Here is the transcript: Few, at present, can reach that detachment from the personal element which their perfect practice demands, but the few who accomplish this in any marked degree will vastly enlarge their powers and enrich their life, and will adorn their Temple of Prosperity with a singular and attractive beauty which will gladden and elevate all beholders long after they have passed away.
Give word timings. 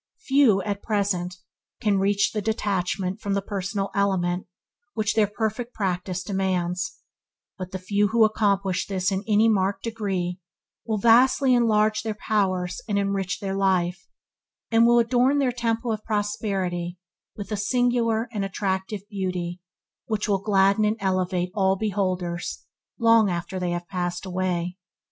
Few, 0.17 0.63
at 0.63 0.81
present, 0.81 1.35
can 1.79 1.99
reach 1.99 2.31
that 2.31 2.45
detachment 2.45 3.21
from 3.21 3.35
the 3.35 3.39
personal 3.43 3.91
element 3.93 4.47
which 4.95 5.13
their 5.13 5.27
perfect 5.27 5.75
practice 5.75 6.23
demands, 6.23 6.95
but 7.55 7.69
the 7.69 7.77
few 7.77 8.07
who 8.07 8.25
accomplish 8.25 8.87
this 8.87 9.11
in 9.11 9.23
any 9.27 9.47
marked 9.47 9.83
degree 9.83 10.39
will 10.87 10.97
vastly 10.97 11.53
enlarge 11.53 12.01
their 12.01 12.15
powers 12.15 12.81
and 12.89 12.97
enrich 12.97 13.39
their 13.41 13.53
life, 13.55 14.07
and 14.71 14.87
will 14.87 14.97
adorn 14.97 15.37
their 15.37 15.51
Temple 15.51 15.91
of 15.91 16.03
Prosperity 16.03 16.97
with 17.35 17.51
a 17.51 17.55
singular 17.55 18.27
and 18.33 18.43
attractive 18.43 19.01
beauty 19.07 19.61
which 20.07 20.27
will 20.27 20.41
gladden 20.41 20.83
and 20.83 20.97
elevate 20.99 21.51
all 21.53 21.75
beholders 21.75 22.65
long 22.97 23.29
after 23.29 23.59
they 23.59 23.69
have 23.69 23.87
passed 23.87 24.25
away. 24.25 24.77